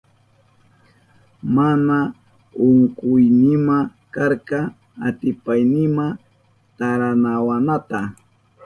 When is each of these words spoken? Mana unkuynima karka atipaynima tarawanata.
Mana 1.55 1.97
unkuynima 2.67 3.77
karka 4.13 4.59
atipaynima 5.07 6.05
tarawanata. 6.77 7.99